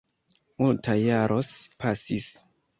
[0.63, 1.53] Multaj jaros
[1.85, 2.35] pasis.